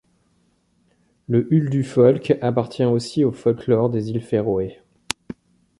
[1.27, 4.81] Le Huldufólk appartient aussi au folklore des îles Féroé.